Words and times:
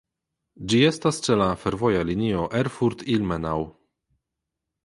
Ĝi 0.71 0.79
estas 0.87 1.19
ĉe 1.27 1.35
la 1.41 1.49
fervoja 1.65 2.01
linio 2.13 2.49
Erfurt–Ilmenau. 2.63 3.71